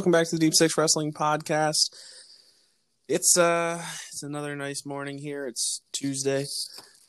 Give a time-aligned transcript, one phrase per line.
[0.00, 1.94] Welcome back to the Deep Six Wrestling Podcast.
[3.06, 5.46] It's uh it's another nice morning here.
[5.46, 6.46] It's Tuesday,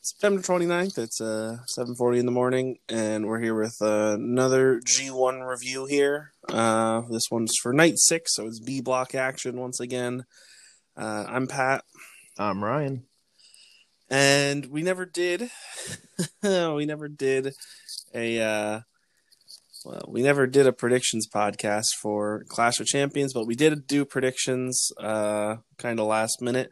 [0.02, 0.98] September 29th.
[0.98, 6.34] It's uh 7:40 in the morning and we're here with uh, another G1 review here.
[6.50, 10.26] Uh this one's for night 6, so it's B block action once again.
[10.94, 11.84] Uh I'm Pat.
[12.38, 13.06] I'm Ryan.
[14.10, 15.50] And we never did
[16.42, 17.54] we never did
[18.14, 18.80] a uh
[19.84, 24.04] well, we never did a predictions podcast for Clash of Champions, but we did do
[24.04, 26.70] predictions uh kind of last minute.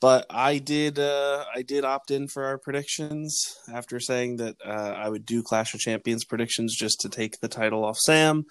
[0.00, 4.94] But I did uh I did opt in for our predictions after saying that uh
[4.96, 8.44] I would do Clash of Champions predictions just to take the title off Sam.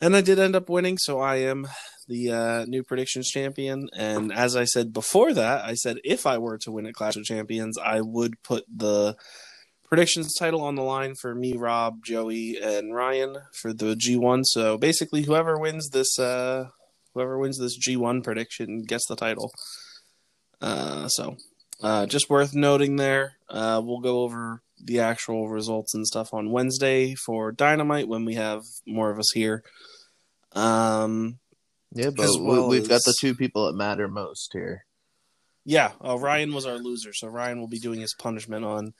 [0.00, 1.66] And I did end up winning, so I am
[2.06, 3.88] the uh, new predictions champion.
[3.96, 7.16] And as I said before that, I said if I were to win at Clash
[7.16, 9.16] of Champions, I would put the
[9.88, 14.42] predictions title on the line for me, Rob, Joey, and Ryan for the G1.
[14.44, 16.68] So basically, whoever wins this, uh,
[17.14, 19.52] whoever wins this G1 prediction gets the title.
[20.60, 21.36] Uh, so
[21.82, 23.34] uh, just worth noting there.
[23.48, 28.34] Uh, we'll go over the actual results and stuff on Wednesday for Dynamite when we
[28.34, 29.62] have more of us here.
[30.52, 31.38] Um,
[31.92, 34.84] yeah, but well we, have got the two people that matter most here.
[35.64, 38.94] Yeah, uh, Ryan was our loser, so Ryan will be doing his punishment on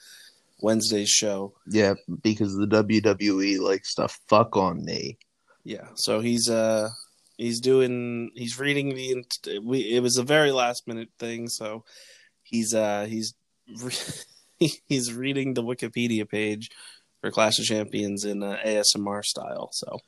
[0.61, 1.55] Wednesday's show.
[1.67, 5.19] Yeah, because the WWE likes to fuck on me.
[5.65, 6.91] Yeah, so he's uh
[7.37, 11.85] he's doing he's reading the we it was a very last minute thing, so
[12.43, 13.35] he's uh he's
[14.59, 16.71] he's reading the Wikipedia page
[17.21, 19.71] for Clash of Champions in uh, ASMR style.
[19.73, 19.99] So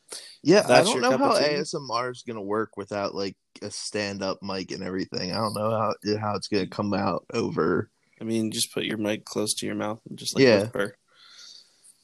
[0.42, 4.70] yeah, I don't know how ASMR is gonna work without like a stand up mic
[4.70, 5.32] and everything.
[5.32, 8.98] I don't know how how it's gonna come out over I mean, just put your
[8.98, 10.60] mic close to your mouth and just like yeah.
[10.60, 10.96] whisper.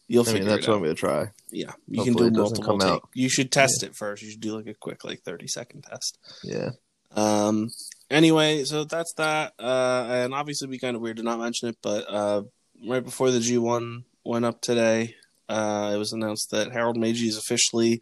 [0.09, 1.31] You'll I figure mean, that's what I'm gonna try.
[1.51, 2.79] Yeah, you Hopefully can do multiple.
[2.79, 3.03] Take.
[3.15, 3.89] You should test yeah.
[3.89, 4.23] it first.
[4.23, 6.19] You should do like a quick, like thirty second test.
[6.45, 6.71] Yeah.
[7.15, 7.71] Um.
[8.09, 9.55] Anyway, so that's that.
[9.59, 12.43] Uh, and obviously, be kind of weird to not mention it, but uh,
[12.87, 15.17] right before the G1 went up today,
[15.49, 18.01] uh, it was announced that Harold Meij is officially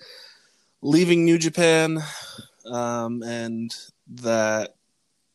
[0.83, 2.03] leaving New Japan,
[2.71, 3.75] um, and
[4.09, 4.75] that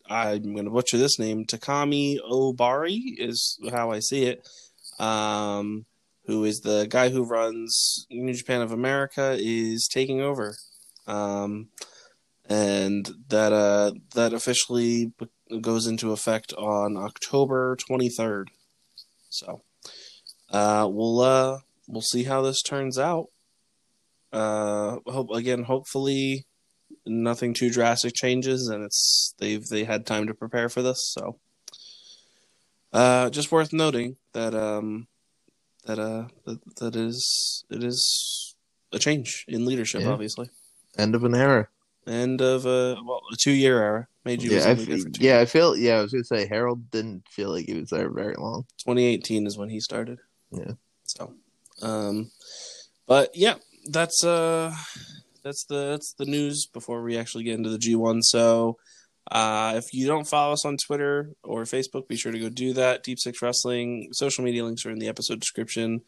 [0.10, 1.46] I'm going to butcher this name.
[1.46, 4.48] Takami Ohbari is how I see it.
[5.00, 5.86] Um,
[6.26, 10.56] who is the guy who runs New Japan of America is taking over.
[11.08, 11.70] Um,
[12.48, 15.12] and that uh, that officially
[15.62, 18.46] goes into effect on October 23rd.
[19.30, 19.62] So
[20.52, 23.28] uh, we'll uh, we'll see how this turns out.
[24.32, 26.46] Uh, hope again, hopefully
[27.06, 31.12] nothing too drastic changes, and it's they've they had time to prepare for this.
[31.14, 31.40] So,
[32.94, 35.08] uh, just worth noting that um,
[35.86, 38.56] that uh that, that is it is
[38.92, 40.10] a change in leadership, yeah.
[40.10, 40.50] obviously.
[40.98, 41.68] End of an era.
[42.08, 44.08] End of a well a two year era.
[44.26, 45.98] Made you yeah, I f- yeah, I feel yeah.
[45.98, 48.66] I was gonna say Harold didn't feel like he was there very long.
[48.80, 50.20] 2018 is when he started.
[50.52, 50.74] Yeah.
[51.04, 51.34] So,
[51.82, 52.32] um,
[53.08, 53.56] but yeah,
[53.90, 54.76] that's uh
[55.50, 58.22] that's the that's the news before we actually get into the G1.
[58.22, 58.78] So
[59.32, 62.74] uh, if you don't follow us on Twitter or Facebook, be sure to go do
[62.74, 63.04] that.
[63.04, 66.02] Deep Six Wrestling social media links are in the episode description.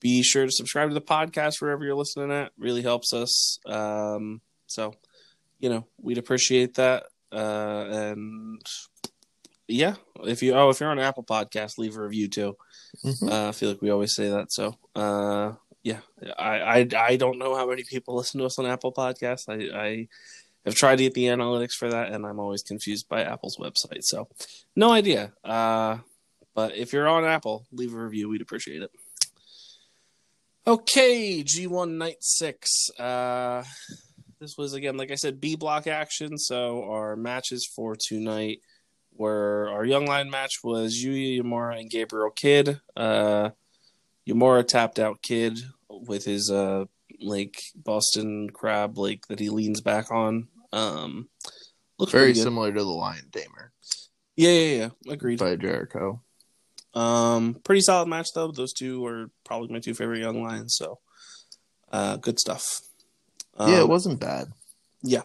[0.00, 2.52] Be sure to subscribe to the podcast wherever you're listening at.
[2.58, 3.58] Really helps us.
[3.66, 4.94] Um, so,
[5.58, 7.04] you know, we'd appreciate that.
[7.30, 8.62] Uh, and
[9.68, 12.56] yeah, if you oh if you're on Apple Podcast, leave a review too.
[13.04, 13.28] Mm-hmm.
[13.28, 14.50] Uh, I feel like we always say that.
[14.50, 15.52] So uh,
[15.82, 16.00] yeah,
[16.38, 19.48] I, I I don't know how many people listen to us on Apple Podcasts.
[19.48, 20.08] I, I
[20.64, 24.02] have tried to get the analytics for that, and I'm always confused by Apple's website.
[24.02, 24.28] So,
[24.76, 25.32] no idea.
[25.42, 25.98] Uh,
[26.54, 28.28] but if you're on Apple, leave a review.
[28.28, 28.90] We'd appreciate it.
[30.66, 32.90] Okay, G1 Night Six.
[32.98, 33.62] Uh,
[34.38, 36.36] this was again, like I said, B block action.
[36.36, 38.60] So our matches for tonight
[39.16, 42.80] were our Young Lion match was Yuya Uemura and Gabriel Kidd.
[42.94, 43.50] Uh,
[44.28, 45.58] Uemura tapped out Kidd
[45.88, 46.84] with his uh
[47.20, 50.48] like Boston crab like that he leans back on.
[50.72, 51.28] Um
[51.98, 53.72] looks very similar to the Lion Tamer.
[54.36, 55.12] Yeah, yeah, yeah.
[55.12, 55.38] Agreed.
[55.38, 56.22] By Jericho.
[56.94, 58.50] Um pretty solid match though.
[58.50, 60.98] Those two are probably my two favorite young lions, so
[61.92, 62.80] uh good stuff.
[63.56, 64.48] Um, yeah, it um, wasn't bad.
[65.02, 65.22] Yeah.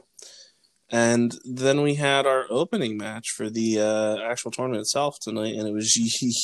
[0.91, 5.67] And then we had our opening match for the uh, actual tournament itself tonight, and
[5.67, 5.97] it was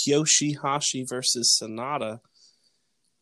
[0.08, 2.22] Yoshihashi versus Sanada.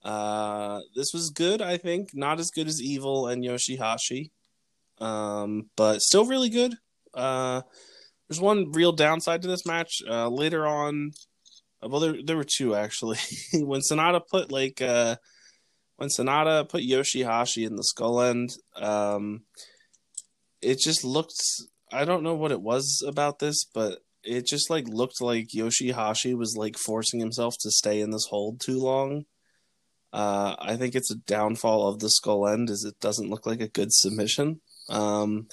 [0.04, 2.10] Uh, this was good, I think.
[2.14, 4.32] Not as good as Evil and Yoshihashi,
[5.00, 6.76] um, but still really good.
[7.14, 7.62] Uh,
[8.28, 10.02] there's one real downside to this match.
[10.08, 11.12] Uh, later on,
[11.84, 13.18] uh, well, there there were two actually.
[13.54, 15.16] when Sanada put like uh,
[15.98, 19.42] when Sanada put Yoshihashi in the skull end, um,
[20.62, 21.34] it just looked.
[21.92, 26.38] I don't know what it was about this, but it just like looked like Yoshihashi
[26.38, 29.26] was like forcing himself to stay in this hold too long.
[30.12, 33.62] Uh, I think it's a downfall of the skull end, is it doesn't look like
[33.62, 34.62] a good submission.
[34.90, 35.48] Um,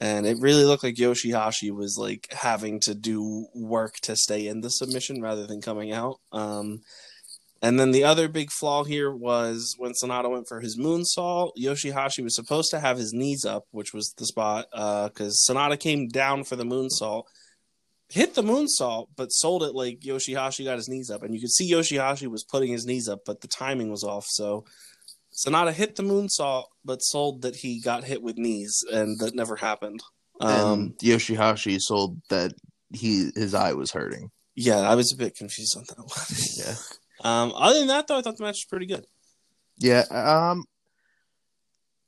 [0.00, 4.60] and it really looked like Yoshihashi was like having to do work to stay in
[4.60, 6.16] the submission rather than coming out.
[6.32, 6.80] Um,
[7.62, 12.22] and then the other big flaw here was when Sanada went for his moonsault, Yoshihashi
[12.22, 16.08] was supposed to have his knees up, which was the spot, because uh, Sanada came
[16.08, 17.24] down for the moonsault,
[18.08, 21.22] hit the moonsault, but sold it like Yoshihashi got his knees up.
[21.22, 24.26] And you could see Yoshihashi was putting his knees up, but the timing was off.
[24.26, 24.64] So
[25.32, 29.56] Sanada hit the moonsault, but sold that he got hit with knees, and that never
[29.56, 30.02] happened.
[30.40, 32.52] Um, and Yoshihashi sold that
[32.92, 34.30] he his eye was hurting.
[34.54, 36.38] Yeah, I was a bit confused on that one.
[36.56, 36.74] yeah.
[37.22, 39.06] Um, other than that, though, I thought the match was pretty good.
[39.78, 40.64] Yeah, um,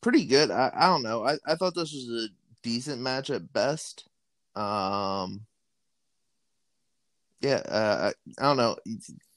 [0.03, 0.51] pretty good.
[0.51, 1.25] I, I don't know.
[1.25, 4.07] I, I thought this was a decent match at best.
[4.55, 5.47] Um,
[7.41, 8.77] yeah, uh, I don't know.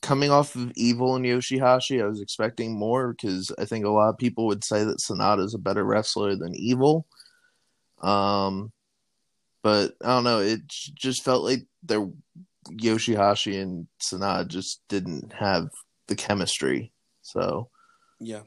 [0.02, 4.10] Coming off of Evil and Yoshihashi, I was expecting more because I think a lot
[4.10, 7.06] of people would say that Sanada is a better wrestler than Evil.
[8.02, 8.72] Um,
[9.62, 10.40] but I don't know.
[10.40, 12.08] It just felt like there
[12.72, 15.70] Yoshihashi and Sanada just didn't have
[16.08, 16.92] the chemistry.
[17.22, 17.70] So,
[18.20, 18.42] yeah,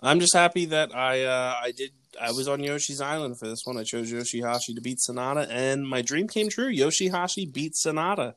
[0.00, 1.90] I'm just happy that I uh, I did
[2.20, 3.76] I was on Yoshi's Island for this one.
[3.76, 6.72] I chose Yoshihashi to beat Sanada, and my dream came true.
[6.72, 8.34] Yoshihashi beat Sanada.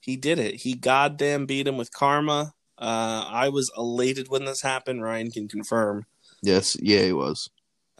[0.00, 0.62] He did it.
[0.62, 2.54] He goddamn beat him with karma.
[2.78, 5.02] Uh, I was elated when this happened.
[5.02, 6.06] Ryan can confirm.
[6.42, 7.50] Yes, yeah, he was.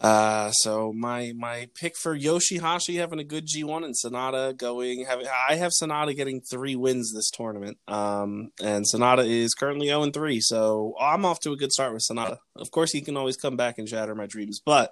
[0.01, 5.27] Uh, so my my pick for Yoshihashi having a good G1 and Sanada going having
[5.27, 7.77] I have Sanada getting three wins this tournament.
[7.87, 11.93] Um, and Sanada is currently 0 and 3, so I'm off to a good start
[11.93, 12.37] with Sanada.
[12.55, 14.91] Of course, he can always come back and shatter my dreams, but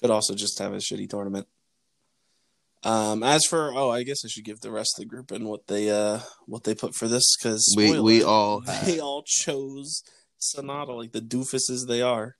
[0.00, 1.48] could also just have a shitty tournament.
[2.84, 5.46] Um, as for oh, I guess I should give the rest of the group and
[5.46, 10.02] what they uh what they put for this because we we all they all chose
[10.40, 12.36] Sanada like the doofuses they are.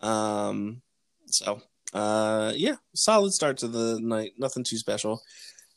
[0.00, 0.82] Um,
[1.26, 1.62] so
[1.92, 4.32] uh, yeah, solid start to the night.
[4.38, 5.20] Nothing too special.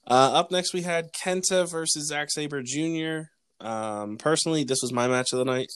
[0.07, 3.29] Uh, up next, we had Kenta versus Zack Sabre Jr.
[3.59, 5.71] Um, personally, this was my match of the night.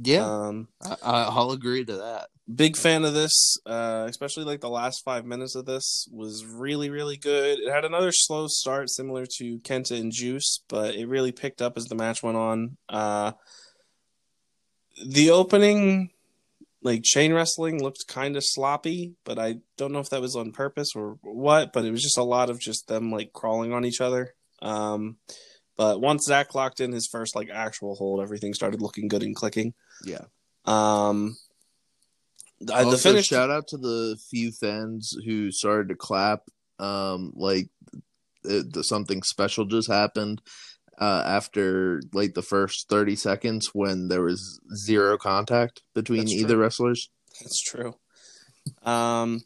[0.00, 2.28] Yeah, um, I, I, will agree to that.
[2.52, 6.90] Big fan of this, uh, especially like the last five minutes of this was really,
[6.90, 7.60] really good.
[7.60, 11.76] It had another slow start, similar to Kenta and Juice, but it really picked up
[11.76, 12.76] as the match went on.
[12.88, 13.32] Uh,
[15.06, 16.10] the opening
[16.82, 20.52] like chain wrestling looked kind of sloppy, but I don't know if that was on
[20.52, 21.72] purpose or what.
[21.72, 24.34] But it was just a lot of just them like crawling on each other.
[24.60, 25.16] Um,
[25.76, 29.34] but once Zack locked in his first like actual hold, everything started looking good and
[29.34, 29.74] clicking.
[30.04, 30.24] Yeah.
[30.64, 31.36] Um,
[32.70, 33.26] also, the finish.
[33.26, 36.42] Shout out to the few fans who started to clap.
[36.78, 37.68] Um, like
[38.44, 40.42] it, the, something special just happened
[40.98, 46.54] uh, after like the first 30 seconds when there was zero contact between That's either
[46.54, 46.62] true.
[46.62, 47.10] wrestlers.
[47.40, 47.94] That's true.
[48.82, 49.42] Um,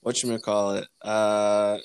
[0.00, 0.86] what you gonna call it?
[1.02, 1.78] Uh,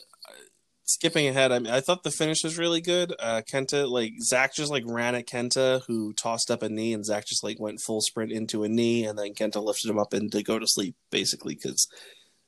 [0.94, 3.14] skipping ahead, I mean, I thought the finish was really good.
[3.20, 7.06] Uh, Kenta, like Zach, just like ran at Kenta, who tossed up a knee, and
[7.06, 10.14] Zach just like went full sprint into a knee, and then Kenta lifted him up
[10.14, 11.88] and to go to sleep, basically, because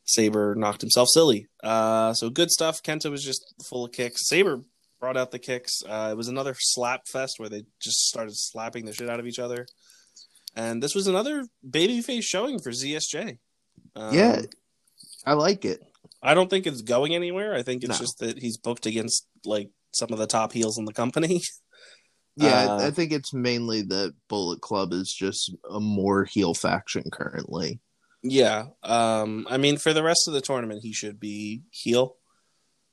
[0.05, 1.47] Sabre knocked himself silly.
[1.63, 2.83] Uh, so good stuff.
[2.83, 4.27] Kenta was just full of kicks.
[4.27, 4.61] Sabre
[4.99, 5.81] brought out the kicks.
[5.87, 9.27] Uh, it was another slap fest where they just started slapping the shit out of
[9.27, 9.65] each other.
[10.55, 13.39] And this was another babyface showing for ZSJ.
[13.95, 14.41] Um, yeah,
[15.25, 15.81] I like it.
[16.23, 17.53] I don't think it's going anywhere.
[17.53, 18.05] I think it's no.
[18.05, 21.41] just that he's booked against like some of the top heels in the company.
[22.35, 26.55] Yeah, uh, I, I think it's mainly that Bullet Club is just a more heel
[26.55, 27.79] faction currently.
[28.23, 32.15] Yeah, um, I mean, for the rest of the tournament, he should be heel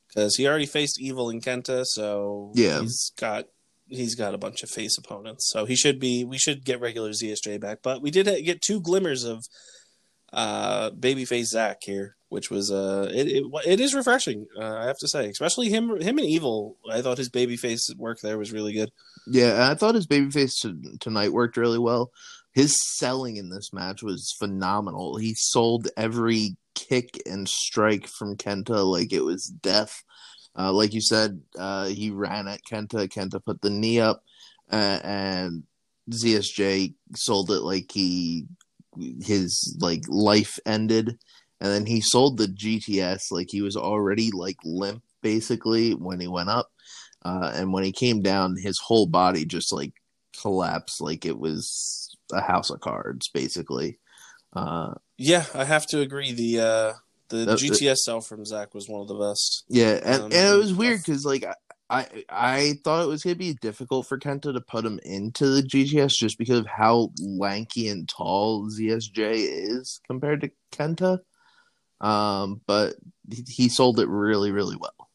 [0.07, 3.45] because he already faced Evil in Kenta, so yeah, he's got
[3.87, 6.23] he's got a bunch of face opponents, so he should be.
[6.23, 9.45] We should get regular ZSJ back, but we did get two glimmers of
[10.33, 14.97] uh babyface Zach here, which was uh it it, it is refreshing, uh, I have
[14.99, 16.77] to say, especially him him and Evil.
[16.89, 18.91] I thought his babyface work there was really good.
[19.27, 22.11] Yeah, I thought his babyface to, tonight worked really well.
[22.53, 25.17] His selling in this match was phenomenal.
[25.17, 30.03] He sold every kick and strike from Kenta like it was death.
[30.57, 33.07] Uh, like you said, uh, he ran at Kenta.
[33.07, 34.23] Kenta put the knee up,
[34.71, 35.63] uh, and
[36.09, 38.45] ZSJ sold it like he
[39.21, 41.17] his like life ended,
[41.59, 46.27] and then he sold the GTS like he was already like limp basically when he
[46.27, 46.69] went up,
[47.23, 49.93] uh, and when he came down, his whole body just like
[50.41, 53.99] collapsed like it was a house of cards basically.
[54.53, 56.33] Uh, yeah, I have to agree.
[56.33, 56.93] The uh,
[57.29, 59.63] The GTS sell from Zach was one of the best.
[59.69, 61.45] Yeah, and, Um, and it was weird because like
[61.91, 65.61] I, I thought it was gonna be difficult for Kenta to put him into the
[65.61, 71.19] GTS just because of how lanky and tall ZSJ is compared to Kenta.
[71.99, 72.95] Um, but
[73.29, 75.09] he, he sold it really really well.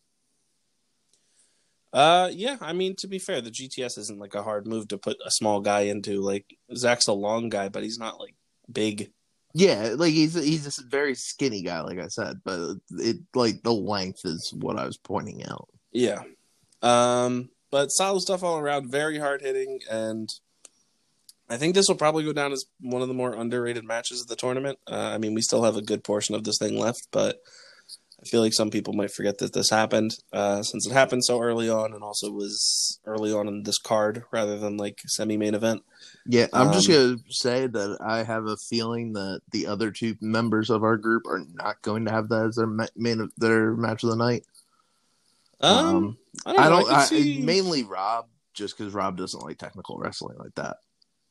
[1.94, 2.58] Uh, yeah.
[2.60, 5.30] I mean, to be fair, the GTS isn't like a hard move to put a
[5.30, 6.20] small guy into.
[6.20, 8.34] Like Zach's a long guy, but he's not like
[8.70, 9.12] big.
[9.54, 13.72] Yeah, like he's he's a very skinny guy, like I said, but it like the
[13.72, 15.70] length is what I was pointing out.
[15.90, 16.24] Yeah.
[16.82, 18.90] Um, but solid stuff all around.
[18.90, 20.28] Very hard hitting, and
[21.48, 24.28] I think this will probably go down as one of the more underrated matches of
[24.28, 24.78] the tournament.
[24.90, 27.38] Uh, I mean, we still have a good portion of this thing left, but
[28.20, 31.40] I feel like some people might forget that this happened uh, since it happened so
[31.40, 35.54] early on, and also was early on in this card rather than like semi main
[35.54, 35.82] event.
[36.24, 40.16] Yeah, I'm just Um, gonna say that I have a feeling that the other two
[40.20, 43.72] members of our group are not going to have that as their ma- main their
[43.72, 44.44] match of the night.
[45.60, 46.60] Um, I don't.
[46.60, 46.90] I don't.
[46.92, 47.40] I I see...
[47.42, 50.76] mainly Rob, just because Rob doesn't like technical wrestling like that.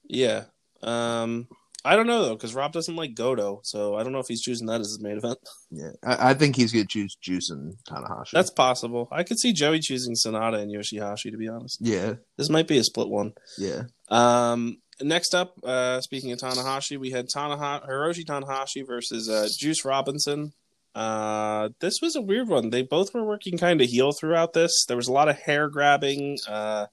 [0.07, 0.45] Yeah.
[0.83, 1.47] Um,
[1.83, 4.41] I don't know though because Rob doesn't like Goto, so I don't know if he's
[4.41, 5.37] choosing that as his main event.
[5.71, 8.31] Yeah, I, I think he's gonna choose Juice and Tanahashi.
[8.31, 9.09] That's possible.
[9.11, 11.31] I could see Joey choosing Sanada and Yoshihashi.
[11.31, 13.33] To be honest, yeah, this might be a split one.
[13.57, 19.49] yeah, Um, next up, uh, speaking of Tanahashi, we had Tanaha- Hiroshi Tanahashi versus uh,
[19.59, 20.53] Juice Robinson.
[20.95, 22.69] Uh, this was a weird one.
[22.69, 24.85] They both were working kind of heel throughout this.
[24.87, 26.37] There was a lot of hair grabbing.
[26.47, 26.85] Uh,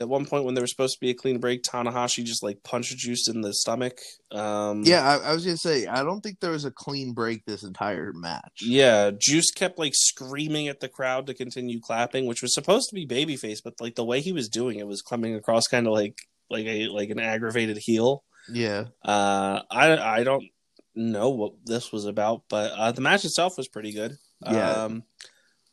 [0.00, 2.62] at one point, when there was supposed to be a clean break, Tanahashi just like
[2.62, 3.98] punched Juice in the stomach.
[4.32, 5.06] Um, yeah.
[5.06, 8.12] I, I was gonna say I don't think there was a clean break this entire
[8.14, 8.60] match.
[8.62, 12.94] Yeah, Juice kept like screaming at the crowd to continue clapping, which was supposed to
[12.94, 15.92] be babyface, but like the way he was doing it was coming across kind of
[15.92, 16.16] like
[16.48, 18.24] like a like an aggravated heel.
[18.50, 20.44] Yeah, Uh, I I don't
[20.94, 24.16] know what this was about, but uh, the match itself was pretty good.
[24.44, 24.70] Yeah.
[24.70, 25.04] Um,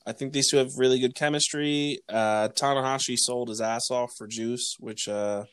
[0.05, 1.99] I think these two have really good chemistry.
[2.07, 5.43] Uh, Tanahashi sold his ass off for Juice, which uh,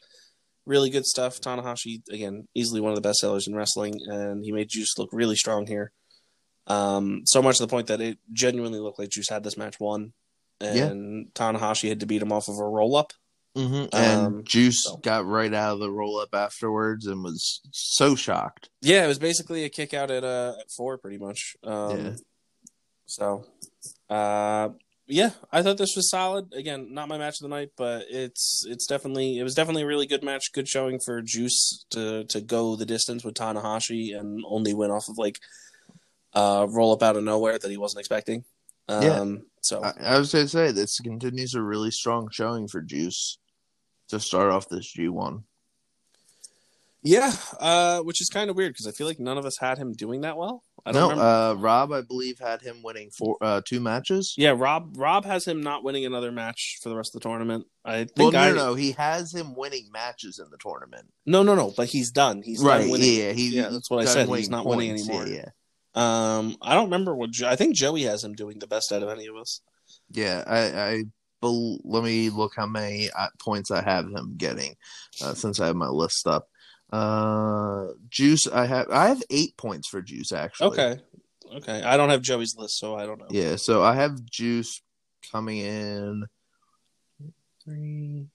[0.64, 1.40] really good stuff.
[1.40, 5.10] Tanahashi again, easily one of the best sellers in wrestling, and he made Juice look
[5.12, 5.90] really strong here.
[6.66, 9.80] Um, so much to the point that it genuinely looked like Juice had this match
[9.80, 10.12] won,
[10.60, 13.12] and Tanahashi had to beat him off of a roll up.
[13.54, 14.96] Hmm and Um, Juice so.
[14.96, 18.68] got right out of the roll up afterwards and was so shocked.
[18.82, 21.56] Yeah, it was basically a kick out at uh at four, pretty much.
[21.62, 22.14] Um, Yeah.
[23.06, 23.46] So,
[24.08, 24.70] uh,
[25.06, 26.52] yeah, I thought this was solid.
[26.54, 29.86] Again, not my match of the night, but it's it's definitely it was definitely a
[29.86, 30.52] really good match.
[30.52, 35.08] Good showing for Juice to to go the distance with Tanahashi and only win off
[35.08, 35.38] of like
[36.32, 38.44] uh roll up out of nowhere that he wasn't expecting.
[38.88, 39.34] Um, Yeah.
[39.60, 43.38] So I, I was gonna say this continues a really strong showing for Juice
[44.08, 45.44] to start off this G one.
[47.02, 49.76] yeah, uh, which is kind of weird because I feel like none of us had
[49.78, 50.64] him doing that well.
[50.86, 51.24] I don't No, remember.
[51.24, 54.34] uh, Rob, I believe, had him winning four, uh, two matches.
[54.38, 57.66] yeah, Rob Rob has him not winning another match for the rest of the tournament.
[57.84, 61.06] I think Well, no, I no, no, he has him winning matches in the tournament.
[61.26, 61.72] No, no, no.
[61.76, 62.42] But he's done.
[62.42, 62.80] He's right?
[62.82, 63.18] done winning.
[63.18, 64.28] Yeah, he, Yeah, that's what I said.
[64.28, 65.26] He's not winning anymore.
[65.26, 65.48] Yeah,
[65.94, 67.30] Um, I don't remember what.
[67.42, 69.60] I think Joey has him doing the best out of any of us.
[70.10, 70.42] yeah.
[70.44, 70.60] yeah I,
[70.92, 71.04] I
[71.44, 74.74] bel let me look how many uh, points I have him getting
[75.22, 76.48] uh, since I have my list up.
[76.92, 80.68] Uh, Juice, I have I have eight points for Juice actually.
[80.68, 81.00] Okay,
[81.56, 81.82] okay.
[81.82, 83.26] I don't have Joey's list, so I don't know.
[83.30, 84.80] Yeah, so I have Juice
[85.32, 86.24] coming in
[87.64, 88.28] three,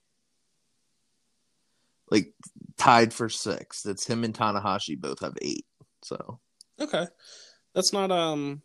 [2.10, 2.32] like
[2.76, 3.82] tied for six.
[3.82, 5.66] That's him and Tanahashi both have eight.
[6.02, 6.40] So
[6.80, 7.06] Okay,
[7.74, 8.62] that's not um,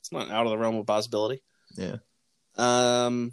[0.00, 1.42] it's not out of the realm of possibility.
[1.76, 1.96] Yeah.
[2.56, 3.32] Um.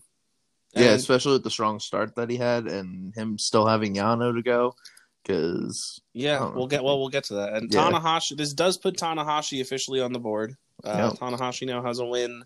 [0.80, 4.34] Yeah, and- especially with the strong start that he had and him still having Yano
[4.36, 4.76] to go.
[5.24, 6.98] Because Yeah, Oh, we'll get well.
[7.00, 7.54] We'll get to that.
[7.54, 7.92] And Yeah.
[7.92, 10.56] Tanahashi, this does put Tanahashi officially on the board.
[10.84, 11.12] Uh.
[11.12, 12.44] Tanahashi now has a win,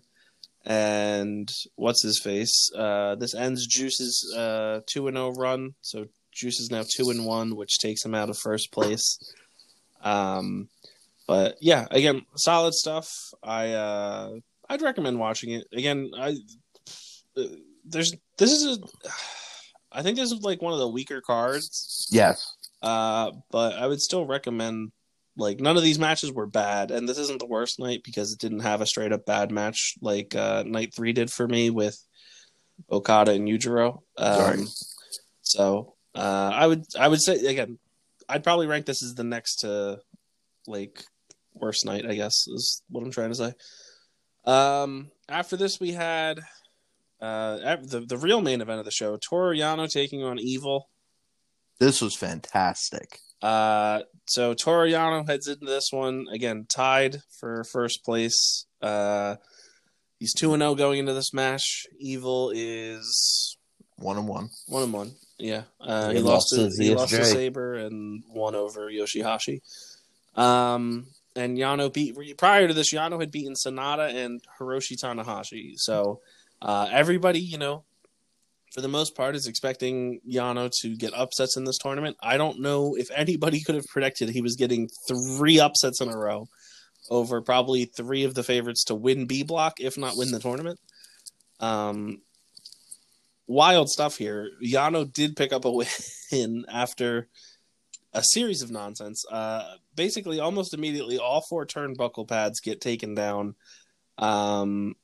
[0.66, 2.70] and what's his face?
[2.76, 5.74] Uh, this ends Juice's uh, two and zero run.
[5.82, 9.18] So Juice is now two and one, which takes him out of first place.
[10.02, 10.68] Um,
[11.26, 13.08] but yeah, again, solid stuff.
[13.42, 14.30] I uh,
[14.68, 16.10] I'd recommend watching it again.
[16.18, 16.36] I
[17.36, 17.42] uh,
[17.84, 18.80] there's this is a.
[19.92, 22.08] I think this is like one of the weaker cards.
[22.10, 24.90] yes, Uh, but I would still recommend
[25.36, 28.40] like none of these matches were bad, and this isn't the worst night because it
[28.40, 31.96] didn't have a straight up bad match like uh, night three did for me with
[32.90, 34.00] Okada and Yujiro.
[34.18, 34.64] Um, Sorry.
[35.42, 37.78] So uh, I would I would say again,
[38.28, 40.00] I'd probably rank this as the next to
[40.66, 41.04] like
[41.52, 42.04] worst night.
[42.04, 43.52] I guess is what I'm trying to say.
[44.44, 46.40] Um, after this, we had
[47.24, 50.88] uh the the real main event of the show: Toru Yano taking on Evil.
[51.78, 53.18] this was fantastic.
[53.42, 58.66] Uh, so Toru Yano heads into this one again, tied for first place.
[58.80, 59.36] Uh,
[60.18, 61.86] he's two and zero going into this match.
[61.98, 63.56] Evil is
[63.96, 64.48] One and one.
[64.66, 65.12] one and one.
[65.38, 68.88] Yeah, uh, He he, lost, lost to, to he lost to Sabre and won over
[68.90, 69.60] Yoshihashi.
[70.36, 72.92] Um, and Yano beat prior to this.
[72.94, 75.72] Yano had beaten Sanada and Hiroshi Tanahashi.
[75.76, 76.20] So
[76.64, 77.84] uh, everybody, you know,
[78.72, 82.16] for the most part, is expecting Yano to get upsets in this tournament.
[82.22, 86.16] I don't know if anybody could have predicted he was getting three upsets in a
[86.16, 86.48] row
[87.10, 90.80] over probably three of the favorites to win B block, if not win the tournament.
[91.60, 92.22] Um,
[93.46, 94.48] wild stuff here.
[94.64, 95.70] Yano did pick up a
[96.32, 97.28] win after
[98.14, 99.24] a series of nonsense.
[99.30, 103.54] Uh, basically, almost immediately, all four turnbuckle pads get taken down.
[104.16, 104.96] Um,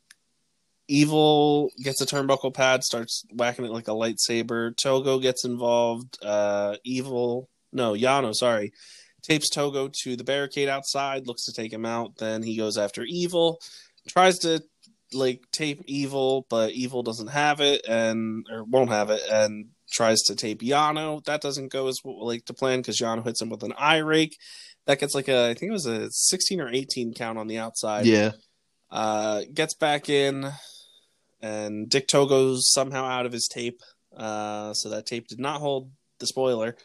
[0.90, 4.76] Evil gets a turnbuckle pad, starts whacking it like a lightsaber.
[4.76, 6.18] Togo gets involved.
[6.20, 8.72] Uh, Evil, no, Yano, sorry,
[9.22, 12.16] tapes Togo to the barricade outside, looks to take him out.
[12.16, 13.60] Then he goes after Evil,
[14.08, 14.64] tries to
[15.12, 20.22] like tape Evil, but Evil doesn't have it and or won't have it, and tries
[20.22, 21.24] to tape Yano.
[21.24, 24.36] That doesn't go as like to plan because Yano hits him with an eye rake.
[24.86, 27.58] That gets like a I think it was a 16 or 18 count on the
[27.58, 28.06] outside.
[28.06, 28.32] Yeah.
[28.90, 30.50] Uh, gets back in,
[31.42, 33.80] and Dick Togo's somehow out of his tape.
[34.16, 36.76] Uh, so that tape did not hold the spoiler.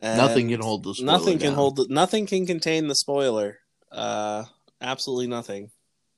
[0.00, 1.54] And Nothing can hold the spoiler nothing can down.
[1.54, 3.58] hold the, nothing can contain the spoiler.
[3.90, 4.44] Uh,
[4.80, 5.70] absolutely nothing.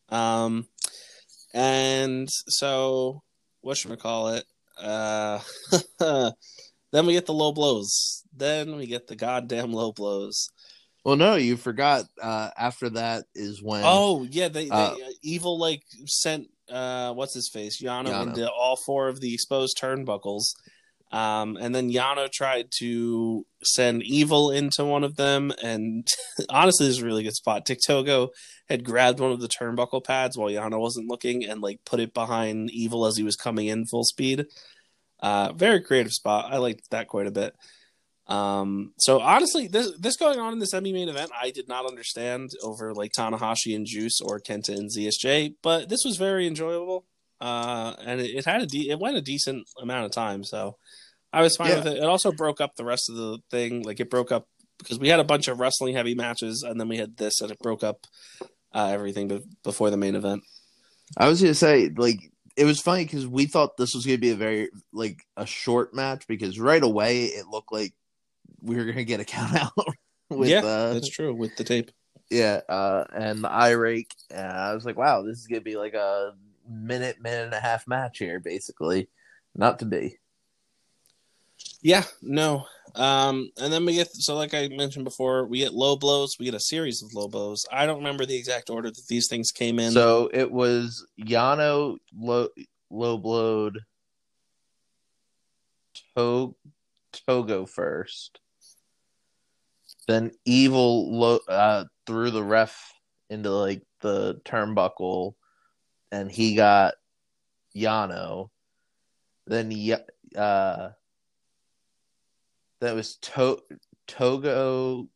[0.09, 0.66] Um,
[1.53, 3.22] and so
[3.61, 4.44] what should we call it?
[4.81, 5.40] Uh,
[6.92, 8.22] then we get the low blows.
[8.37, 10.48] Then we get the goddamn low blows.
[11.05, 12.05] Well, no, you forgot.
[12.20, 13.83] Uh, after that is when.
[13.85, 18.27] Oh yeah, they, they Uh, evil like sent uh what's his face Yano, Yano.
[18.29, 20.55] into all four of the exposed turnbuckles,
[21.12, 26.07] um, and then Yano tried to send evil into one of them, and
[26.48, 27.64] honestly, this is a really good spot.
[27.64, 28.31] Dick Togo
[28.68, 32.14] had grabbed one of the turnbuckle pads while Yano wasn't looking, and like put it
[32.14, 34.46] behind evil as he was coming in full speed.
[35.20, 36.53] Uh, very creative spot.
[36.53, 37.55] I liked that quite a bit.
[38.26, 41.84] Um, so honestly, this this going on in the semi main event, I did not
[41.87, 47.04] understand over like Tanahashi and Juice or Kenta and ZSJ, but this was very enjoyable.
[47.40, 50.76] Uh, and it, it had a de- it went a decent amount of time, so
[51.32, 51.76] I was fine Yeah.
[51.76, 51.96] with it.
[51.98, 54.46] It also broke up the rest of the thing, like it broke up
[54.78, 57.50] because we had a bunch of wrestling heavy matches, and then we had this, and
[57.50, 58.06] it broke up
[58.74, 60.42] uh, everything be- before the main event.
[61.18, 64.30] I was gonna say, like, it was funny because we thought this was gonna be
[64.30, 67.92] a very like a short match because right away it looked like
[68.64, 69.72] we were gonna get a count out
[70.31, 71.90] with yeah, uh, that's true with the tape.
[72.31, 74.14] yeah, uh, and the eye rake.
[74.31, 76.33] And I was like, wow, this is gonna be like a
[76.68, 79.09] minute, minute and a half match here, basically.
[79.55, 80.16] Not to be.
[81.83, 82.66] Yeah, no.
[82.96, 86.38] Um, and then we get so like I mentioned before, we get low blows.
[86.38, 87.66] We get a series of low blows.
[87.70, 89.92] I don't remember the exact order that these things came in.
[89.92, 92.48] So it was Yano low
[92.90, 93.81] low blowed
[96.16, 96.57] to-
[97.27, 98.40] Togo first.
[100.07, 102.93] Then Evil low uh, threw the ref
[103.31, 105.35] into like the turnbuckle,
[106.12, 106.95] and he got
[107.75, 108.51] Yano.
[109.47, 109.71] Then
[110.37, 110.90] uh,
[112.81, 113.62] that was to-
[114.07, 115.09] Togo.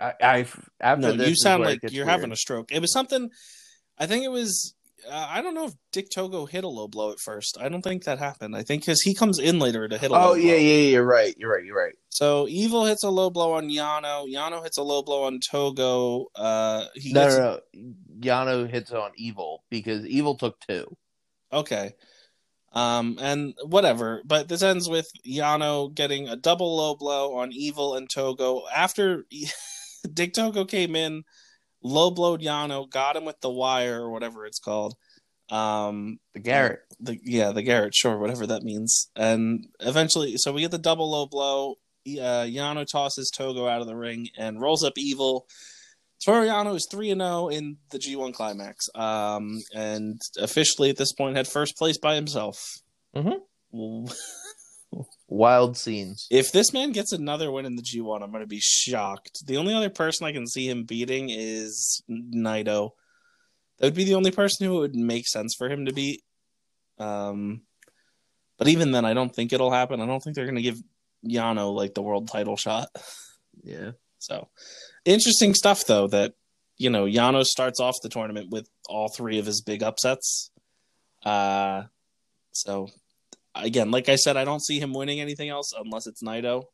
[0.00, 0.46] I, I
[0.80, 2.08] after no, you sound like you're weird.
[2.08, 2.72] having a stroke.
[2.72, 3.30] It was something.
[3.98, 4.74] I think it was.
[5.10, 7.58] Uh, I don't know if Dick Togo hit a low blow at first.
[7.60, 8.56] I don't think that happened.
[8.56, 10.34] I think because he comes in later to hit a low Oh blow.
[10.34, 11.34] yeah, yeah, yeah, you're right.
[11.38, 11.64] You're right.
[11.64, 11.94] You're right.
[12.08, 14.24] So Evil hits a low blow on Yano.
[14.32, 16.26] Yano hits a low blow on Togo.
[16.34, 17.92] Uh, he No, gets, no, no.
[18.20, 20.96] Yano hits on Evil because Evil took two.
[21.52, 21.92] Okay.
[22.72, 27.94] Um, and whatever, but this ends with Yano getting a double low blow on Evil
[27.96, 29.24] and Togo after
[30.12, 31.22] Dick Togo came in,
[31.82, 34.94] low blowed Yano, got him with the wire or whatever it's called.
[35.50, 36.80] Um, The Garrote.
[36.98, 39.10] the yeah, the Garrote, sure, whatever that means.
[39.14, 41.74] And eventually, so we get the double low blow.
[42.06, 45.46] Uh, Yano tosses Togo out of the ring and rolls up Evil.
[46.24, 51.12] Toru Yano is three and zero in the G1 climax, um, and officially at this
[51.12, 52.58] point had first place by himself.
[53.14, 53.40] Mhm.
[55.36, 56.26] Wild scenes.
[56.30, 59.46] If this man gets another win in the G1, I'm going to be shocked.
[59.46, 62.90] The only other person I can see him beating is Naito.
[63.78, 66.22] That would be the only person who it would make sense for him to beat.
[66.98, 67.62] Um,
[68.58, 70.00] but even then, I don't think it'll happen.
[70.00, 70.80] I don't think they're going to give
[71.26, 72.88] Yano like the world title shot.
[73.64, 73.92] Yeah.
[74.18, 74.48] So
[75.06, 76.08] interesting stuff, though.
[76.08, 76.34] That
[76.76, 80.50] you know, Yano starts off the tournament with all three of his big upsets.
[81.24, 81.84] Uh,
[82.52, 82.88] so
[83.62, 86.64] again, like I said, I don't see him winning anything else unless it's Naito.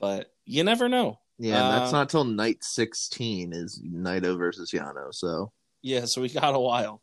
[0.00, 1.18] But you never know.
[1.38, 5.12] Yeah, and that's Uh, not till night sixteen is Naito versus Yano.
[5.12, 7.02] So Yeah, so we got a while.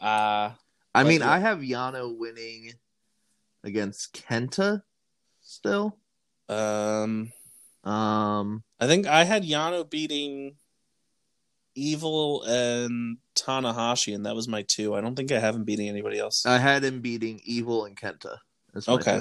[0.00, 0.52] Uh
[0.94, 1.30] I mean, yeah.
[1.30, 2.72] I have Yano winning
[3.64, 4.82] against Kenta
[5.42, 5.98] still.
[6.48, 7.32] um
[7.84, 10.56] Um, I think I had Yano beating
[11.78, 14.94] Evil and Tanahashi, and that was my two.
[14.96, 16.44] I don't think I have him beating anybody else.
[16.44, 18.36] I had him beating Evil and Kenta.
[18.86, 19.20] Okay.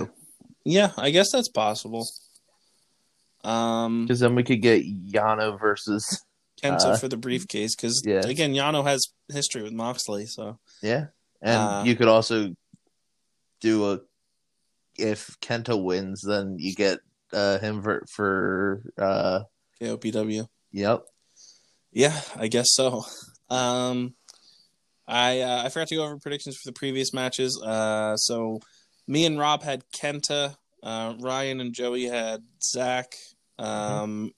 [0.66, 2.08] Yeah, I guess that's possible.
[3.44, 6.24] Um Because then we could get Yano versus
[6.62, 8.22] Kenta Uh, for the briefcase because yeah.
[8.26, 11.06] again, Yano has history with Moxley, so yeah,
[11.42, 12.56] and Uh, you could also
[13.62, 14.00] do a
[14.98, 17.00] if Kenta wins, then you get
[17.32, 19.44] uh him for for uh
[19.80, 20.48] KOPW.
[20.72, 21.04] yep
[21.92, 23.04] Yeah, I guess so.
[23.50, 24.14] Um,
[25.08, 27.60] I uh, I forgot to go over predictions for the previous matches.
[27.62, 28.60] Uh, so
[29.08, 30.56] me and Rob had Kenta.
[30.84, 33.16] Uh, Ryan and Joey had Zach.
[33.58, 34.32] Um,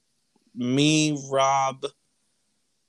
[0.54, 1.84] me, Rob.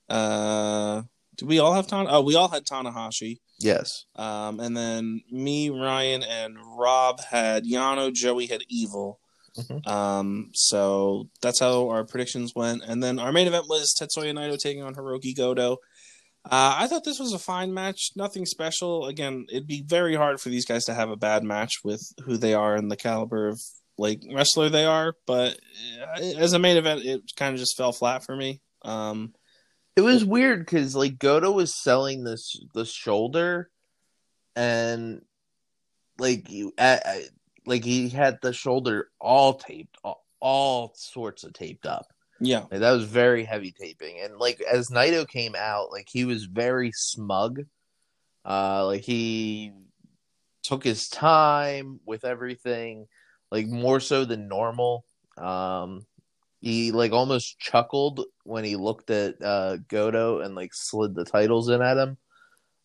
[0.09, 1.03] Uh,
[1.37, 2.05] did we all have Tan?
[2.09, 3.37] Oh, we all had Tanahashi.
[3.59, 8.13] yes Um, and then me, Ryan, and Rob had Yano.
[8.13, 9.19] Joey had Evil.
[9.57, 9.87] Mhm.
[9.87, 12.83] Um, so that's how our predictions went.
[12.83, 15.77] And then our main event was Tetsuya Naito taking on Hirooki Goto.
[16.45, 19.05] Uh, I thought this was a fine match, nothing special.
[19.05, 22.37] Again, it'd be very hard for these guys to have a bad match with who
[22.37, 23.61] they are and the caliber of
[23.97, 25.13] like wrestler they are.
[25.27, 25.59] But
[26.01, 28.59] uh, as a main event, it kind of just fell flat for me.
[28.83, 29.33] Um,
[29.95, 33.69] It was weird because like Goto was selling this the shoulder,
[34.55, 35.21] and
[36.17, 37.23] like you, I, I,
[37.65, 42.07] like he had the shoulder all taped, all, all sorts of taped up.
[42.39, 46.25] yeah, Like, that was very heavy taping, and like as Naito came out, like he
[46.25, 47.61] was very smug.
[48.43, 49.71] Uh, like he
[50.63, 53.07] took his time with everything,
[53.51, 55.05] like more so than normal.
[55.37, 56.05] Um,
[56.59, 61.69] he like almost chuckled when he looked at uh Goto and like slid the titles
[61.69, 62.17] in at him,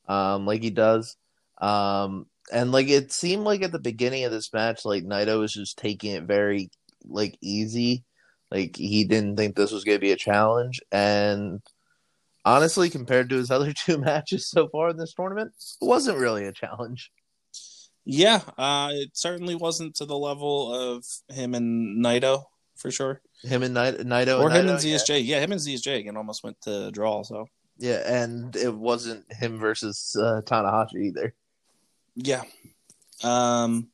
[0.08, 1.16] um, like he does.
[1.58, 5.52] Um, and like it seemed like at the beginning of this match, like Naito was
[5.52, 6.70] just taking it very
[7.04, 8.04] like easy.
[8.50, 11.60] Like he didn't think this was going to be a challenge, and
[12.44, 16.46] honestly, compared to his other two matches so far in this tournament, it wasn't really
[16.46, 17.10] a challenge.
[18.04, 18.40] yeah.
[18.56, 22.44] Uh, it certainly wasn't to the level of him and Naito
[22.76, 23.20] for sure.
[23.42, 25.22] Him and Naito, Naito or him Naito, and ZSJ.
[25.24, 25.40] Yeah.
[25.40, 27.22] him and ZSJ again almost went to draw.
[27.22, 27.46] So
[27.78, 31.34] Yeah, yeah, and it wasn't him versus uh, Tanahashi either.
[32.16, 32.42] Yeah,
[33.22, 33.88] um,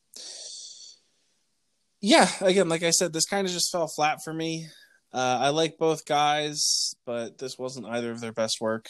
[2.01, 2.29] yeah.
[2.41, 4.69] Again, like I said, this kind of just fell flat for me.
[5.13, 8.89] Uh, I like both guys, but this wasn't either of their best work,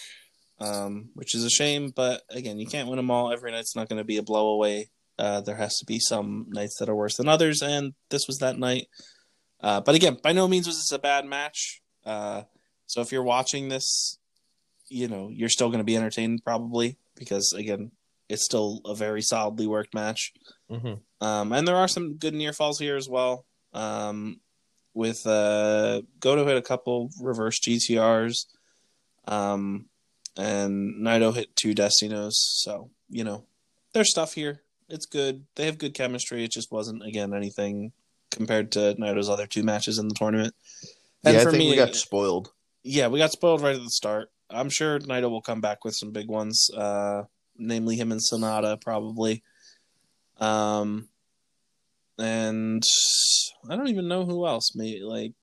[0.61, 1.93] um, which is a shame.
[1.95, 3.33] But again, you can't win them all.
[3.33, 4.85] Every night's not going to be a blowaway.
[5.19, 8.39] Uh, there has to be some nights that are worse than others, and this was
[8.39, 8.87] that night.
[9.61, 11.81] Uh, but again, by no means was this a bad match.
[12.05, 12.43] Uh,
[12.87, 14.19] so if you're watching this,
[14.89, 17.91] you know you're still going to be entertained probably because again,
[18.33, 20.33] it's still a very solidly worked match.
[20.71, 20.95] Mm-hmm.
[21.25, 23.45] Um, and there are some good near falls here as well.
[23.75, 24.41] Um,
[24.95, 28.47] with uh, Goto hit a couple reverse GTRs,
[29.27, 29.87] um,
[30.37, 32.33] and Naito hit two Destinos.
[32.35, 33.45] So you know,
[33.93, 34.63] there's stuff here.
[34.89, 35.45] It's good.
[35.57, 36.45] They have good chemistry.
[36.45, 37.93] It just wasn't again anything
[38.31, 40.55] compared to Naito's other two matches in the tournament.
[41.25, 42.51] And yeah, I for think me, we got spoiled.
[42.83, 44.31] yeah, we got spoiled right at the start.
[44.51, 47.23] I'm sure Naito will come back with some big ones, uh,
[47.63, 49.43] namely him and Sanada probably.
[50.39, 51.09] Um,
[52.19, 52.83] and
[53.71, 54.75] I don't even know who else.
[54.75, 55.35] Maybe like,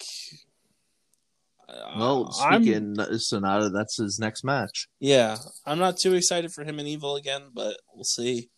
[1.68, 4.88] uh, Well, I'm- speaking of Sanada, that's his next match.
[5.00, 8.50] yeah, I'm not too excited for him and Evil again, but we'll see.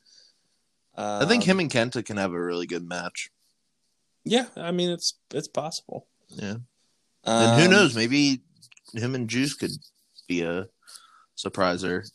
[0.96, 3.30] I think Um, him and Kenta can have a really good match.
[4.24, 6.08] Yeah, I mean it's it's possible.
[6.30, 6.58] Yeah,
[7.24, 7.96] and who Um, knows?
[7.96, 8.44] Maybe
[8.94, 9.72] him and Juice could
[10.28, 10.68] be a
[11.38, 12.10] surpriser.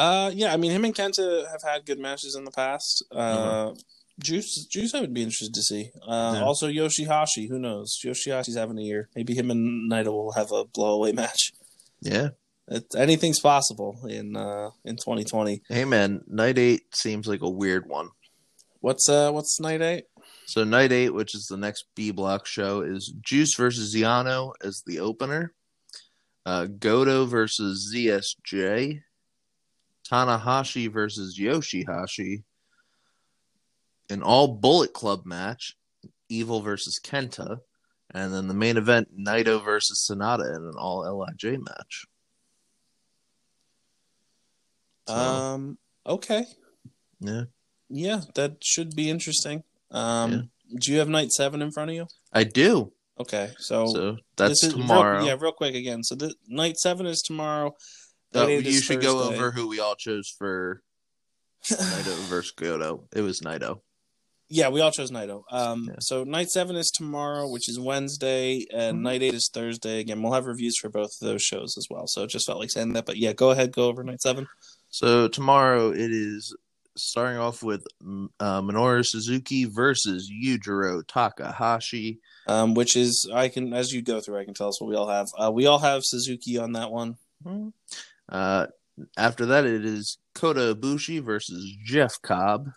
[0.00, 3.04] Uh, yeah, I mean, him and Kenta have had good matches in the past.
[3.12, 3.16] Uh,
[3.70, 3.78] Mm-hmm.
[4.22, 5.90] Juice, Juice, I would be interested to see.
[6.06, 6.42] Uh, Yeah.
[6.44, 7.98] Also, Yoshihashi, who knows?
[8.04, 9.08] Yoshihashi's having a year.
[9.16, 11.52] Maybe him and Naito will have a blowaway match.
[12.02, 12.28] Yeah.
[12.68, 15.62] It, anything's possible in uh, in 2020.
[15.68, 18.10] Hey man, night eight seems like a weird one.
[18.80, 20.04] What's uh what's night eight?
[20.46, 24.82] So night eight, which is the next B block show, is Juice versus Yano as
[24.86, 25.52] the opener.
[26.46, 29.00] Uh, Goto versus ZSJ.
[30.10, 32.42] Tanahashi versus Yoshihashi.
[34.10, 35.76] An all Bullet Club match.
[36.28, 37.58] Evil versus Kenta.
[38.12, 42.04] And then the main event, Naito versus Sanada in an all LIJ match.
[45.06, 45.78] So, Um.
[46.06, 46.44] Okay.
[47.20, 47.44] yeah.
[47.88, 49.62] Yeah, that should be interesting.
[49.90, 50.50] Um.
[50.76, 52.06] Do you have night seven in front of you?
[52.32, 52.92] I do.
[53.18, 55.24] Okay, so, So that's is real- tomorrow.
[55.24, 56.02] yeah, real quick again.
[56.04, 57.74] So the night seven is tomorrow.
[58.34, 60.82] Uh, you should go over who we all chose for
[61.64, 63.04] Naito versus Goto.
[63.14, 63.80] It was Naito.
[64.48, 65.42] Yeah, we all chose Naito.
[65.50, 65.94] Um, Yeah.
[66.00, 69.02] so night seven is tomorrow, which is Wednesday, and Mhm.
[69.02, 70.00] night eight is Thursday.
[70.00, 72.06] Again, we'll have reviews for both of those shows as well.
[72.06, 74.48] So it just felt like saying that, but yeah, go ahead, go over night seven.
[74.90, 76.54] So tomorrow it is
[76.96, 77.84] starting off with
[78.40, 82.18] uh, Minoru Suzuki versus Yujiro Takahashi.
[82.48, 84.96] Um, which is I can as you go through, I can tell us what we
[84.96, 85.28] all have.
[85.38, 87.16] Uh, we all have Suzuki on that one.
[88.30, 88.66] Uh,
[89.16, 92.70] after that, it is Kota Ibushi versus Jeff Cobb.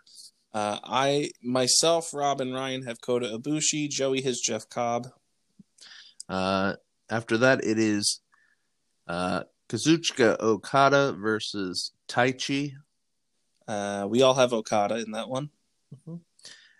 [0.53, 3.89] Uh, I myself, Rob, and Ryan have Kota Ibushi.
[3.89, 5.07] Joey has Jeff Cobb.
[6.29, 6.73] Uh,
[7.09, 8.21] after that, it is
[9.07, 12.73] uh, Kazuchika Okada versus Taichi.
[13.67, 15.49] Uh, we all have Okada in that one.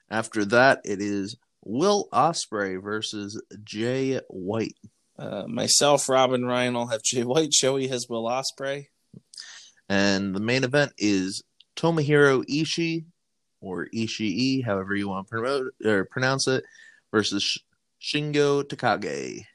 [0.10, 4.78] After that, it is Will Ospreay versus Jay White.
[5.18, 7.52] Uh, myself, Rob, and Ryan'll have Jay White.
[7.52, 8.88] Joey has Will Ospreay.
[9.90, 11.44] And the main event is
[11.76, 13.06] Tomohiro Ishii,
[13.62, 16.64] or Ishii, however you want to promote or pronounce it,
[17.12, 17.58] versus
[18.02, 19.46] Shingo Takagi.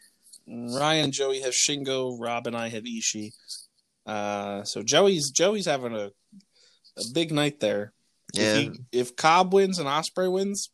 [0.46, 2.16] Ryan and Joey have Shingo.
[2.18, 3.32] Rob and I have Ishii.
[4.06, 6.10] Uh, so Joey's Joey's having a
[6.96, 7.92] a big night there.
[8.34, 10.70] Yeah, If, he, if Cobb wins and Ospreay wins,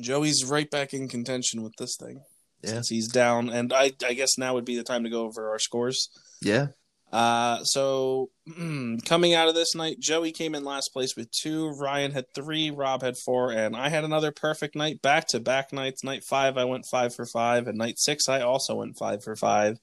[0.00, 2.20] Joey's right back in contention with this thing.
[2.62, 2.82] Yeah.
[2.88, 5.58] He's down, and I I guess now would be the time to go over our
[5.58, 6.08] scores.
[6.42, 6.68] yeah,
[7.12, 8.30] Uh, so
[9.06, 11.70] coming out of this night, Joey came in last place with two.
[11.70, 12.70] Ryan had three.
[12.70, 16.02] Rob had four, and I had another perfect night, back to back nights.
[16.04, 19.36] Night five, I went five for five, and night six, I also went five for
[19.36, 19.78] five.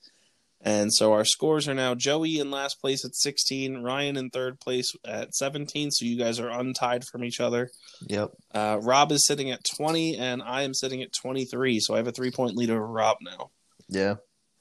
[0.68, 4.60] And so our scores are now Joey in last place at 16, Ryan in third
[4.60, 5.92] place at 17.
[5.92, 7.70] So you guys are untied from each other.
[8.10, 11.80] yep, Uh, Rob is sitting at 20, and I am sitting at 23.
[11.80, 13.52] So I have a three point lead over Rob now.
[13.88, 14.16] yeah.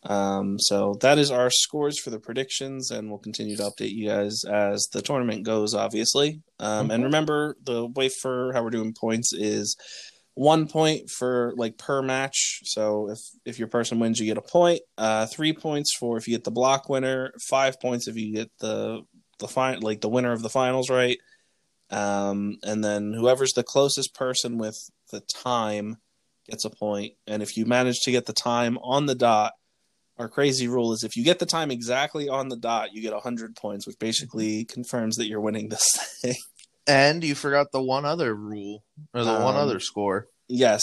[0.07, 4.07] Um, so that is our scores for the predictions, and we'll continue to update you
[4.09, 6.43] guys as the tournament goes, obviously.
[6.59, 7.07] Um, And Mhm.
[7.07, 9.75] remember, the way for how we're doing points is
[10.35, 12.61] one point for like per match.
[12.64, 14.81] So if if your person wins, you get a point.
[14.99, 17.33] Uh, three points for if you get the block winner.
[17.49, 19.03] Five points if you get the
[19.38, 21.18] the fine like the winner of the finals, right?
[21.90, 24.79] Um, and then whoever's the closest person with
[25.11, 25.99] the time
[26.49, 27.14] gets a point.
[27.27, 29.53] And if you manage to get the time on the dot,
[30.18, 33.12] our crazy rule is if you get the time exactly on the dot, you get
[33.12, 36.37] 100 points, which basically confirms that you're winning this thing.
[36.87, 40.29] And you forgot the one other rule or the one Um, other score.
[40.49, 40.83] yes.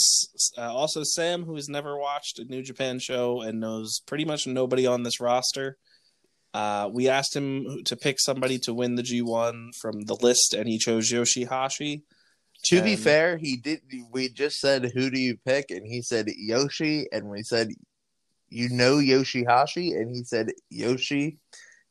[0.58, 4.46] Uh, also, Sam, who has never watched a New Japan show and knows pretty much
[4.46, 5.76] nobody on this roster,
[6.54, 10.68] uh, we asked him to pick somebody to win the G1 from the list, and
[10.68, 12.02] he chose Yoshihashi.
[12.64, 13.80] To be fair, he did.
[14.10, 17.70] We just said, "Who do you pick?" And he said Yoshi, and we said,
[18.50, 21.38] "You know Yoshihashi," and he said Yoshi,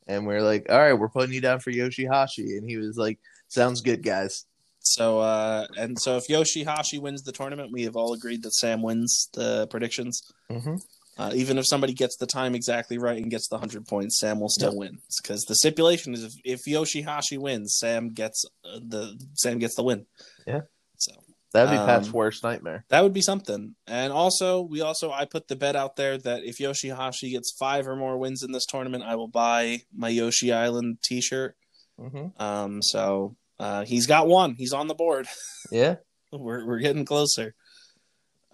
[0.07, 3.19] and we're like, "All right, we're putting you down for Yoshihashi," and he was like,
[3.51, 4.45] "Sounds good, guys."
[4.79, 8.81] So, uh, and so if Yoshihashi wins the tournament, we have all agreed that Sam
[8.81, 10.21] wins the predictions.
[10.49, 10.75] Mm-hmm.
[11.19, 14.39] Uh, even if somebody gets the time exactly right and gets the 100 points, Sam
[14.39, 14.97] will still win.
[15.21, 19.83] Because the stipulation is if, if Yoshihashi wins, Sam gets uh, the Sam gets the
[19.83, 20.07] win.
[20.47, 20.61] Yeah.
[20.97, 21.11] So
[21.53, 22.85] That'd be Pat's Um, worst nightmare.
[22.89, 23.75] that would be something.
[23.85, 27.87] And also, we also I put the bet out there that if Yoshihashi gets five
[27.87, 31.55] or more wins in this tournament, I will buy my Yoshi Island T-shirt.
[31.99, 32.41] Mm-hmm.
[32.41, 34.55] Um, so uh, he's got one.
[34.57, 35.27] He's on the board.
[35.71, 35.95] Yeah.
[36.33, 37.53] we're we're getting closer.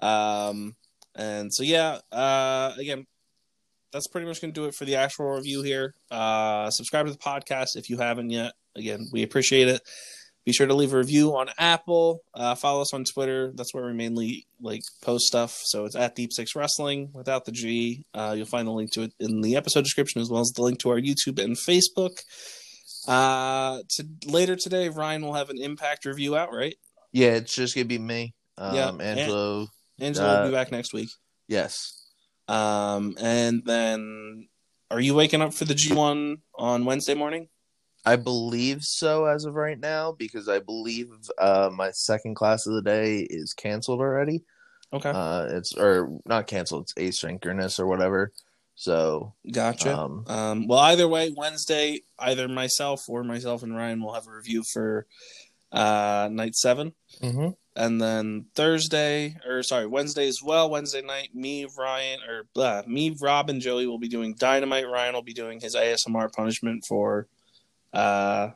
[0.02, 0.76] Um,
[1.16, 3.08] and so yeah, uh, again,
[3.92, 5.96] that's pretty much going to do it for the actual review here.
[6.12, 8.54] Uh, subscribe to the podcast if you haven't yet.
[8.76, 9.82] Again, we appreciate it.
[10.46, 12.22] Be sure to leave a review on Apple.
[12.34, 13.52] Uh, follow us on Twitter.
[13.56, 15.60] That's where we mainly like post stuff.
[15.64, 18.06] So it's at Deep Six Wrestling without the G.
[18.14, 20.62] Uh, you'll find the link to it in the episode description as well as the
[20.62, 22.20] link to our YouTube and Facebook.
[23.08, 26.76] Uh, to later today, Ryan will have an Impact review out, right?
[27.12, 28.34] Yeah, it's just gonna be me.
[28.58, 29.68] Um, Yeah, Angelo.
[30.00, 31.10] Angela will Uh, be back next week.
[31.48, 32.04] Yes.
[32.48, 34.48] Um, and then
[34.92, 37.48] are you waking up for the G1 on Wednesday morning?
[38.06, 42.74] I believe so as of right now because I believe uh, my second class of
[42.74, 44.44] the day is canceled already.
[44.94, 46.90] Okay, Uh, it's or not canceled.
[46.96, 48.32] It's asynchronous or whatever.
[48.80, 49.98] So gotcha.
[49.98, 54.32] um, Um, well, either way, Wednesday, either myself or myself and Ryan will have a
[54.32, 55.08] review for
[55.72, 56.94] uh, night seven.
[57.22, 57.56] mhm.
[57.76, 60.70] And then Thursday, or sorry, Wednesday as well.
[60.70, 64.88] Wednesday night, me, Ryan, or blah, me, Rob, and Joey will be doing Dynamite.
[64.90, 67.28] Ryan will be doing his ASMR punishment for
[67.94, 68.50] uh,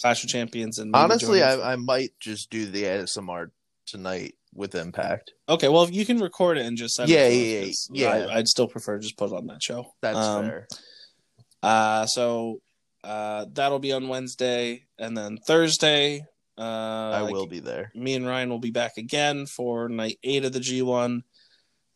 [0.00, 0.78] Clash of Champions.
[0.78, 3.50] And honestly, I, I might just do the ASMR
[3.86, 5.32] tonight with Impact.
[5.48, 7.34] Okay, well, if you can record it and just send Yeah, it.
[7.34, 8.26] yeah, yeah, yeah.
[8.32, 9.92] I, would still prefer to just put it on that show.
[10.02, 10.68] That's Um, fair.
[11.62, 12.60] Uh, so
[13.04, 16.24] uh, that'll be on Wednesday, and then Thursday.
[16.58, 17.90] Uh, I will be there.
[17.94, 21.22] Me and Ryan will be back again for night eight of the G1.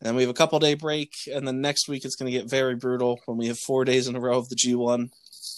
[0.01, 2.49] And we have a couple day break, and then next week it's going to get
[2.49, 5.09] very brutal when we have four days in a row of the G1.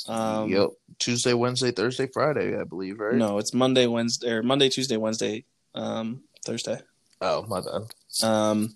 [0.07, 0.69] Um, yep.
[0.97, 3.15] Tuesday, Wednesday, Thursday, Friday, I believe, right?
[3.15, 5.43] No, it's Monday, Wednesday, or Monday, Tuesday, Wednesday,
[5.75, 6.79] um, Thursday.
[7.21, 8.27] Oh, my bad.
[8.27, 8.75] Um,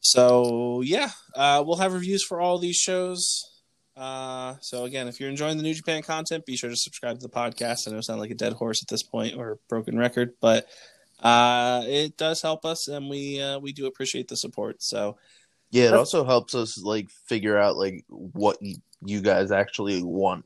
[0.00, 3.42] so yeah, uh, we'll have reviews for all these shows.
[3.96, 7.22] Uh, so again, if you're enjoying the New Japan content, be sure to subscribe to
[7.26, 7.88] the podcast.
[7.88, 10.34] I know it sounds like a dead horse at this point or a broken record,
[10.40, 10.66] but
[11.20, 14.82] uh, it does help us, and we uh, we do appreciate the support.
[14.82, 15.16] So
[15.70, 20.44] Yeah, it also helps us like figure out like what y- you guys actually want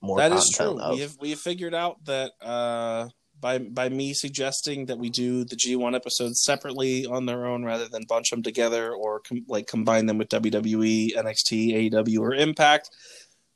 [0.00, 0.78] more that is true.
[0.78, 0.94] of.
[0.94, 3.08] We have we have figured out that uh,
[3.44, 7.86] by by me suggesting that we do the G1 episodes separately on their own rather
[7.86, 12.88] than bunch them together or com- like combine them with WWE, NXT, AEW, or Impact.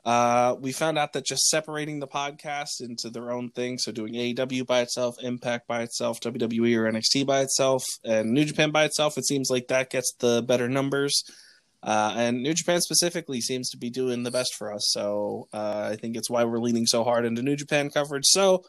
[0.05, 4.13] Uh, we found out that just separating the podcast into their own thing, so doing
[4.13, 8.85] AEW by itself, Impact by itself, WWE or NXT by itself, and New Japan by
[8.85, 11.25] itself, it seems like that gets the better numbers.
[11.83, 14.91] Uh, and New Japan specifically seems to be doing the best for us.
[14.91, 18.27] So uh, I think it's why we're leaning so hard into New Japan coverage.
[18.27, 18.65] So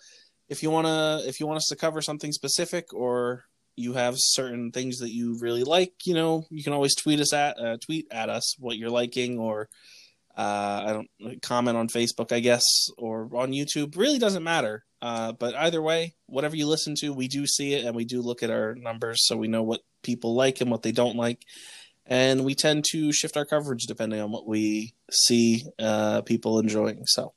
[0.50, 4.72] if you wanna, if you want us to cover something specific, or you have certain
[4.72, 8.08] things that you really like, you know, you can always tweet us at uh, tweet
[8.12, 9.70] at us what you're liking, or
[10.38, 12.64] uh, I don't comment on Facebook, I guess,
[12.98, 13.96] or on YouTube.
[13.98, 14.84] Really doesn't matter.
[15.02, 18.22] Uh, but either way, whatever you listen to, we do see it and we do
[18.22, 21.46] look at our numbers, so we know what people like and what they don't like
[22.10, 27.06] and we tend to shift our coverage depending on what we see uh, people enjoying.
[27.06, 27.34] So,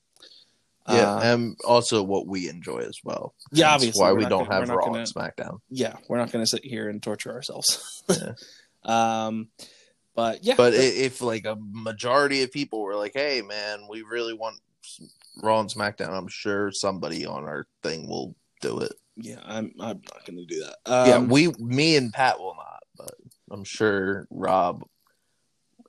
[0.89, 3.35] yeah, uh, and also what we enjoy as well.
[3.53, 5.61] Yeah, Hence obviously, why we don't gonna- have Raw gonna- and SmackDown.
[5.71, 8.03] yeah, we're not going to sit here and torture ourselves.
[8.09, 8.33] Yeah.
[8.85, 9.49] um,
[10.15, 14.35] but yeah, But if like a majority of people were like, "Hey, man, we really
[14.35, 14.59] want
[15.43, 18.93] Raw and SmackDown," I'm sure somebody on our thing will do it.
[19.17, 20.77] yeah, I'm I'm not going to do that.
[20.93, 23.15] Um, yeah, we, me and Pat will not, but
[23.51, 24.85] I'm sure Rob.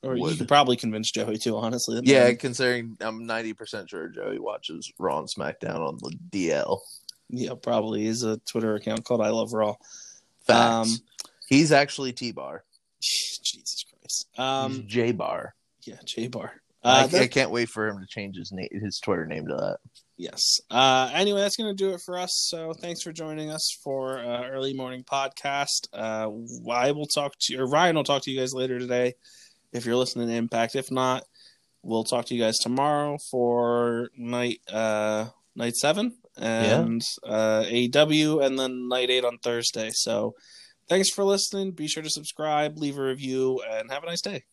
[0.03, 0.37] Or you would.
[0.37, 1.57] could probably convince Joey too.
[1.57, 6.15] Honestly, Yeah, man- considering I'm 90 percent sure Joey watches Raw and SmackDown on the
[6.31, 6.79] DL.
[7.29, 9.75] yeah, probably He's a Twitter account called I Love Raw.
[10.45, 10.91] Facts.
[10.91, 10.97] Um,
[11.47, 12.63] He's actually T Bar.
[13.01, 14.27] Jesus Christ.
[14.37, 15.53] Um, J Bar.
[15.83, 16.53] yeah, J Bar.
[16.83, 19.47] I, Uh, that- I can't wait for him to change his name, his Twitter name
[19.47, 19.77] to that.
[20.17, 20.59] Yes.
[20.69, 22.45] Uh, anyway, that's going to do it for us.
[22.49, 25.87] So thanks for joining us for uh, early morning podcast.
[25.91, 26.29] Uh,
[26.71, 29.13] I will talk to you, or Ryan will talk to you guys later today
[29.73, 30.75] if you're listening to Impact.
[30.75, 31.23] If not,
[31.81, 38.57] we'll talk to you guys tomorrow for night uh, night seven and uh, AEW, and
[38.57, 39.89] then night eight on Thursday.
[39.91, 40.35] So
[40.87, 41.71] thanks for listening.
[41.71, 44.43] Be sure to subscribe, leave a review, and have a nice day.